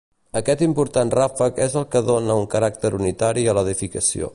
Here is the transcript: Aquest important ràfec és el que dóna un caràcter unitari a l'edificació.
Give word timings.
Aquest 0.39 0.63
important 0.67 1.11
ràfec 1.17 1.61
és 1.67 1.77
el 1.83 1.87
que 1.95 2.03
dóna 2.09 2.41
un 2.45 2.51
caràcter 2.57 2.93
unitari 3.03 3.45
a 3.53 3.59
l'edificació. 3.61 4.29